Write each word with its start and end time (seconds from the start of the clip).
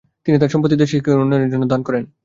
তিনি 0.25 0.37
তার 0.41 0.51
সম্পত্তি 0.53 0.75
দেশের 0.81 0.91
শিক্ষার 0.93 1.21
উন্নয়নের 1.23 1.51
জন্য 1.53 1.63
দান 1.71 1.81
করে 1.87 1.97
যান। 1.99 2.05